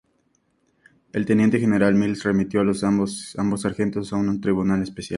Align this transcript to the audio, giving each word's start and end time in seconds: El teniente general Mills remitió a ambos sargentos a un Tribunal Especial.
El 1.13 1.27
teniente 1.27 1.59
general 1.59 1.93
Mills 1.93 2.23
remitió 2.23 2.61
a 2.61 2.73
ambos 2.87 3.35
sargentos 3.57 4.11
a 4.11 4.15
un 4.15 4.41
Tribunal 4.41 4.81
Especial. 4.81 5.09